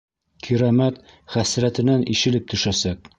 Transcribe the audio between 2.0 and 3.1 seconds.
ишелеп төшәсәк.